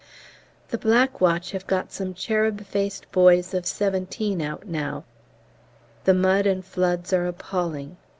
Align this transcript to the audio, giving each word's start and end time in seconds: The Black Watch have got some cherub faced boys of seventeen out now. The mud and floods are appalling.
The 0.69 0.79
Black 0.79 1.21
Watch 1.21 1.51
have 1.51 1.67
got 1.67 1.91
some 1.91 2.15
cherub 2.15 2.65
faced 2.65 3.11
boys 3.11 3.53
of 3.53 3.67
seventeen 3.67 4.41
out 4.41 4.65
now. 4.65 5.03
The 6.05 6.15
mud 6.15 6.47
and 6.47 6.65
floods 6.65 7.13
are 7.13 7.27
appalling. 7.27 7.97